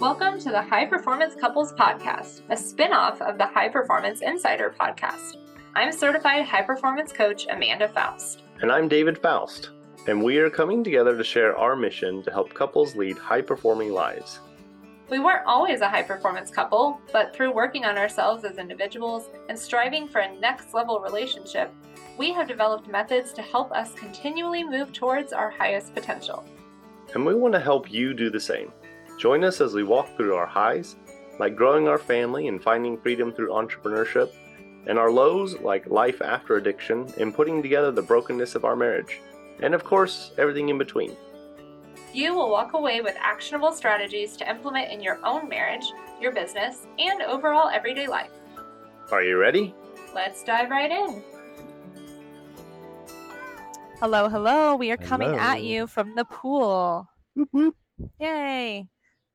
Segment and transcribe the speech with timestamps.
[0.00, 4.74] Welcome to the High Performance Couples Podcast, a spin off of the High Performance Insider
[4.80, 5.36] Podcast.
[5.74, 8.44] I'm certified high performance coach Amanda Faust.
[8.62, 9.72] And I'm David Faust.
[10.08, 13.92] And we are coming together to share our mission to help couples lead high performing
[13.92, 14.40] lives.
[15.10, 19.58] We weren't always a high performance couple, but through working on ourselves as individuals and
[19.58, 21.74] striving for a next level relationship,
[22.16, 26.42] we have developed methods to help us continually move towards our highest potential.
[27.12, 28.72] And we want to help you do the same.
[29.20, 30.96] Join us as we walk through our highs,
[31.38, 34.32] like growing our family and finding freedom through entrepreneurship,
[34.86, 39.20] and our lows, like life after addiction and putting together the brokenness of our marriage,
[39.60, 41.14] and of course, everything in between.
[42.14, 45.84] You will walk away with actionable strategies to implement in your own marriage,
[46.18, 48.30] your business, and overall everyday life.
[49.12, 49.74] Are you ready?
[50.14, 51.22] Let's dive right in.
[54.00, 54.76] Hello, hello.
[54.76, 55.40] We are coming Hello.
[55.40, 57.06] at you from the pool.
[57.34, 57.76] Whoop, whoop.
[58.18, 58.88] Yay.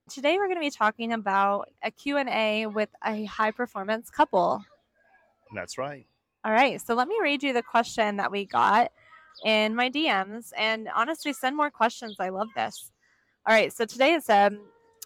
[0.07, 4.63] Today we're going to be talking about a Q&A with a high performance couple.
[5.55, 6.05] That's right.
[6.43, 8.91] All right, so let me read you the question that we got
[9.43, 12.17] in my DMs and honestly send more questions.
[12.19, 12.91] I love this.
[13.47, 14.51] All right, so today it's a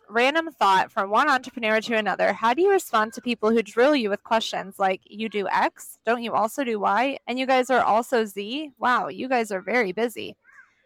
[0.09, 2.33] random thought from one entrepreneur to another.
[2.33, 5.97] How do you respond to people who drill you with questions like you do X,
[6.05, 8.71] don't you also do Y, and you guys are also Z?
[8.77, 10.35] Wow, you guys are very busy.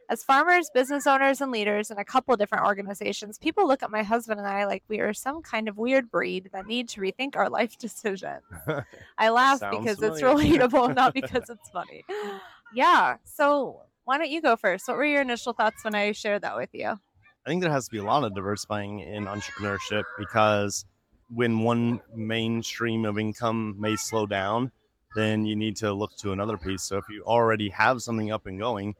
[0.09, 4.03] As farmers, business owners, and leaders in a couple different organizations, people look at my
[4.03, 7.35] husband and I like we are some kind of weird breed that need to rethink
[7.35, 8.43] our life decisions.
[9.17, 12.03] I laugh because it's relatable, not because it's funny.
[12.73, 13.17] Yeah.
[13.23, 14.87] So why don't you go first?
[14.87, 16.87] What were your initial thoughts when I shared that with you?
[17.45, 20.85] I think there has to be a lot of diversifying in entrepreneurship because
[21.29, 24.71] when one mainstream of income may slow down,
[25.15, 26.83] then you need to look to another piece.
[26.83, 28.95] So if you already have something up and going,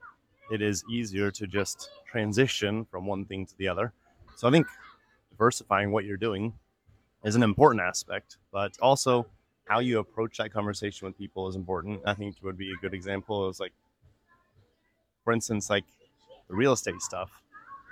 [0.52, 3.94] it is easier to just transition from one thing to the other.
[4.36, 4.67] So I think
[5.31, 6.53] diversifying what you're doing
[7.23, 9.25] is an important aspect, but also
[9.66, 12.01] how you approach that conversation with people is important.
[12.06, 13.72] I think would be a good example is like,
[15.23, 15.85] for instance, like
[16.50, 17.31] the real estate stuff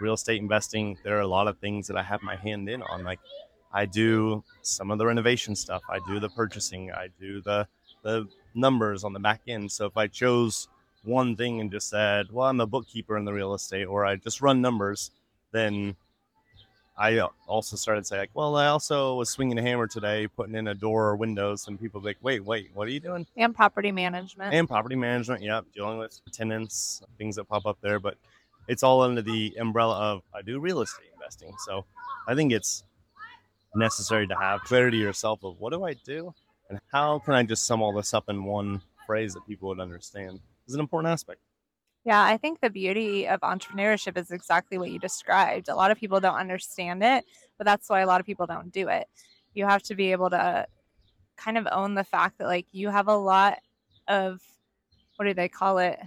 [0.01, 2.81] real estate investing, there are a lot of things that I have my hand in
[2.81, 3.03] on.
[3.03, 3.19] Like
[3.71, 7.67] I do some of the renovation stuff, I do the purchasing, I do the
[8.03, 9.71] the numbers on the back end.
[9.71, 10.67] So if I chose
[11.03, 14.15] one thing and just said, "Well, I'm a bookkeeper in the real estate," or I
[14.15, 15.11] just run numbers,
[15.51, 15.95] then
[16.97, 20.55] I uh, also started saying, like, "Well, I also was swinging a hammer today, putting
[20.55, 23.25] in a door or windows," and people be like, "Wait, wait, what are you doing?"
[23.37, 24.53] And property management.
[24.53, 25.41] and property management.
[25.41, 28.17] Yeah, dealing with tenants, things that pop up there, but
[28.67, 31.53] it's all under the umbrella of I do real estate investing.
[31.65, 31.85] So
[32.27, 32.83] I think it's
[33.75, 36.33] necessary to have clarity yourself of what do I do
[36.69, 39.79] and how can I just sum all this up in one phrase that people would
[39.79, 40.39] understand
[40.71, 41.41] is an important aspect.
[42.03, 45.69] Yeah, I think the beauty of entrepreneurship is exactly what you described.
[45.69, 47.25] A lot of people don't understand it,
[47.57, 49.07] but that's why a lot of people don't do it.
[49.53, 50.65] You have to be able to
[51.37, 53.59] kind of own the fact that like you have a lot
[54.07, 54.41] of
[55.17, 55.99] what do they call it?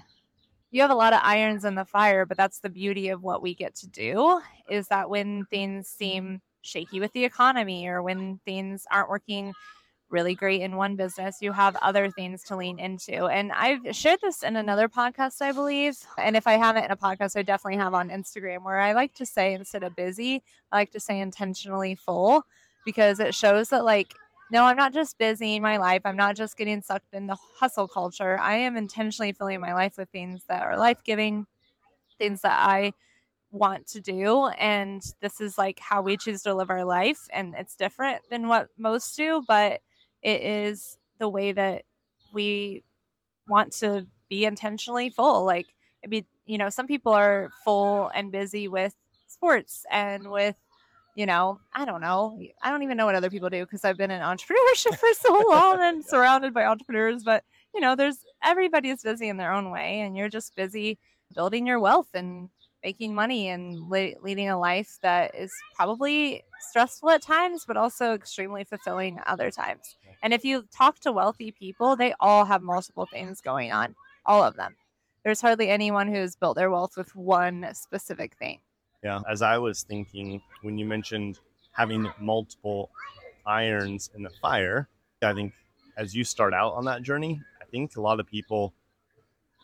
[0.73, 3.43] You have a lot of irons in the fire, but that's the beauty of what
[3.43, 8.41] we get to do is that when things seem shaky with the economy or when
[8.45, 9.53] things aren't working
[10.15, 13.27] really great in one business, you have other things to lean into.
[13.27, 15.99] And I've shared this in another podcast, I believe.
[16.17, 19.13] And if I haven't in a podcast, I definitely have on Instagram where I like
[19.15, 22.45] to say instead of busy, I like to say intentionally full
[22.85, 24.15] because it shows that, like,
[24.51, 26.03] no, I'm not just busy in my life.
[26.05, 28.39] I'm not just getting sucked in the hustle culture.
[28.39, 31.47] I am intentionally filling my life with things that are life giving,
[32.19, 32.93] things that I
[33.51, 34.47] want to do.
[34.49, 37.27] And this is like how we choose to live our life.
[37.33, 39.81] And it's different than what most do, but
[40.25, 41.85] it is the way that
[42.33, 42.83] we
[43.47, 45.45] want to be intentionally full.
[45.45, 45.67] Like,
[46.03, 48.95] I mean, you know, some people are full and busy with
[49.29, 50.57] sports and with,
[51.15, 52.41] you know, I don't know.
[52.63, 55.45] I don't even know what other people do because I've been in entrepreneurship for so
[55.49, 57.23] long and surrounded by entrepreneurs.
[57.23, 60.99] But, you know, there's everybody is busy in their own way, and you're just busy
[61.35, 62.49] building your wealth and
[62.83, 68.13] making money and le- leading a life that is probably stressful at times, but also
[68.13, 69.97] extremely fulfilling other times.
[70.25, 73.95] And if you talk to wealthy people, they all have multiple things going on,
[74.25, 74.75] all of them.
[75.23, 78.61] There's hardly anyone who's built their wealth with one specific thing.
[79.03, 79.21] Yeah.
[79.31, 81.41] As I was thinking when you mentioned
[81.73, 82.91] having multiple
[83.45, 84.89] irons in the fire,
[85.23, 85.53] I think
[85.99, 88.73] as you start out on that journey, I think a lot of people,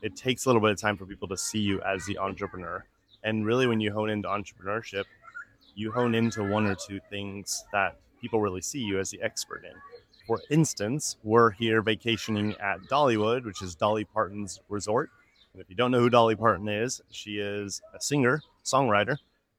[0.03, 2.85] it takes a little bit of time for people to see you as the entrepreneur.
[3.25, 5.05] And really, when you hone into entrepreneurship,
[5.75, 9.65] you hone into one or two things that people really see you as the expert
[9.65, 9.73] in.
[10.31, 15.11] For instance, we're here vacationing at Dollywood, which is Dolly Parton's resort.
[15.53, 19.17] And if you don't know who Dolly Parton is, she is a singer, songwriter,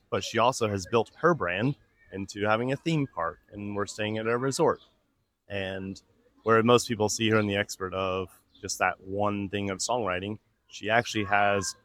[0.09, 1.75] but she also has built her brand
[2.13, 4.79] into having a theme park and we're staying at a resort.
[5.49, 6.01] And
[6.43, 8.29] where most people see her in the expert of
[8.61, 10.39] just that one thing of songwriting,
[10.69, 11.75] she actually has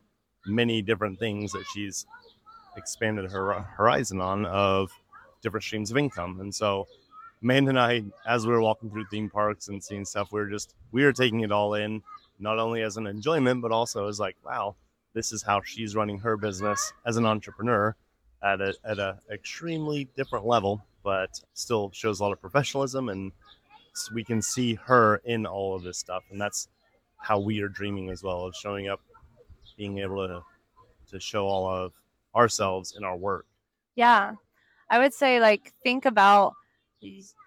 [0.47, 2.07] many different things that she's
[2.77, 4.93] expanded her horizon on of
[5.43, 6.39] different streams of income.
[6.39, 6.87] And so
[7.43, 10.49] Amanda and I, as we were walking through theme parks and seeing stuff, we were
[10.49, 12.03] just we were taking it all in,
[12.39, 14.77] not only as an enjoyment, but also as like, wow,
[15.13, 17.95] this is how she's running her business as an entrepreneur
[18.43, 23.33] at a at a extremely different level, but still shows a lot of professionalism and
[24.13, 26.23] we can see her in all of this stuff.
[26.31, 26.69] And that's
[27.19, 29.01] how we are dreaming as well of showing up,
[29.77, 30.43] being able to
[31.11, 31.93] to show all of
[32.35, 33.47] ourselves in our work.
[33.95, 34.35] Yeah.
[34.91, 36.55] I would say like think about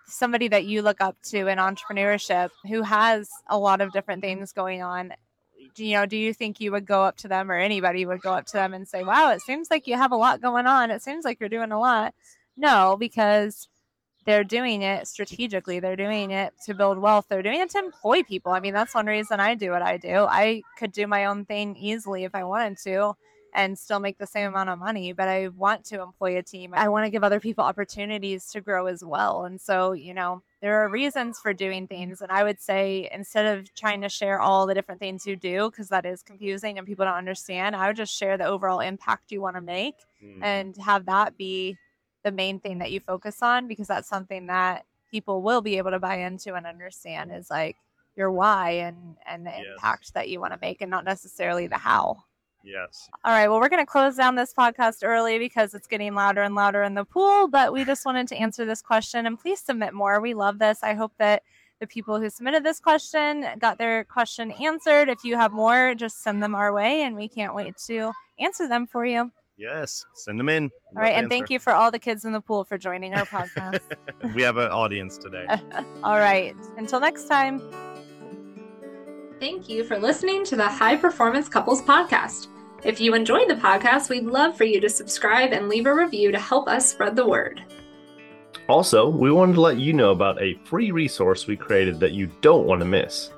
[0.07, 4.39] somebody that you look up to in entrepreneurship who has a lot of different mm-hmm.
[4.39, 5.13] things going on
[5.75, 8.33] you know do you think you would go up to them or anybody would go
[8.33, 10.91] up to them and say wow it seems like you have a lot going on.
[10.91, 12.13] It seems like you're doing a lot.
[12.57, 13.67] No because
[14.25, 15.79] they're doing it strategically.
[15.79, 17.25] They're doing it to build wealth.
[17.29, 18.51] They're doing it to employ people.
[18.51, 20.25] I mean that's one reason i do what i do.
[20.29, 23.13] I could do my own thing easily if i wanted to
[23.53, 26.73] and still make the same amount of money, but I want to employ a team.
[26.73, 29.45] I want to give other people opportunities to grow as well.
[29.45, 32.21] And so, you know, there are reasons for doing things.
[32.21, 35.69] And I would say instead of trying to share all the different things you do,
[35.69, 39.31] because that is confusing and people don't understand, I would just share the overall impact
[39.31, 40.43] you want to make mm.
[40.43, 41.77] and have that be
[42.23, 45.91] the main thing that you focus on, because that's something that people will be able
[45.91, 47.77] to buy into and understand is like
[48.15, 49.63] your why and and the yes.
[49.73, 52.23] impact that you want to make and not necessarily the how.
[52.63, 53.09] Yes.
[53.23, 53.47] All right.
[53.47, 56.83] Well, we're going to close down this podcast early because it's getting louder and louder
[56.83, 57.47] in the pool.
[57.47, 60.19] But we just wanted to answer this question and please submit more.
[60.19, 60.79] We love this.
[60.83, 61.43] I hope that
[61.79, 65.09] the people who submitted this question got their question answered.
[65.09, 68.67] If you have more, just send them our way and we can't wait to answer
[68.67, 69.31] them for you.
[69.57, 70.71] Yes, send them in.
[70.95, 71.29] All right, and answer.
[71.29, 73.81] thank you for all the kids in the pool for joining our podcast.
[74.33, 75.45] we have an audience today.
[76.03, 77.61] all right, until next time.
[79.39, 82.47] Thank you for listening to the High Performance Couples Podcast.
[82.83, 86.33] If you enjoyed the podcast, we'd love for you to subscribe and leave a review
[86.33, 87.63] to help us spread the word.
[88.67, 92.29] Also, we wanted to let you know about a free resource we created that you
[92.41, 93.31] don't want to miss.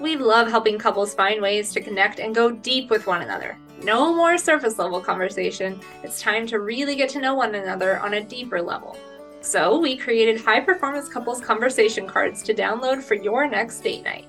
[0.00, 3.58] We love helping couples find ways to connect and go deep with one another.
[3.82, 5.78] No more surface level conversation.
[6.02, 8.96] It's time to really get to know one another on a deeper level.
[9.42, 14.26] So, we created high performance couples conversation cards to download for your next date night.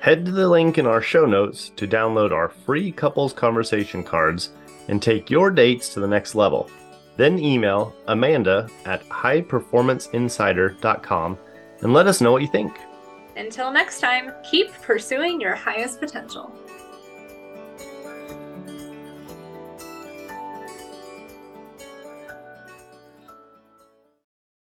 [0.00, 4.50] Head to the link in our show notes to download our free couples conversation cards
[4.86, 6.70] and take your dates to the next level.
[7.16, 11.38] Then email Amanda at highperformanceinsider.com
[11.80, 12.78] and let us know what you think.
[13.36, 16.52] Until next time, keep pursuing your highest potential.